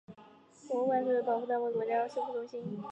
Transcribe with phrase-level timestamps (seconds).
[0.67, 2.79] 博物馆亦是全国古籍重点保护单位和国家级古籍修复中心。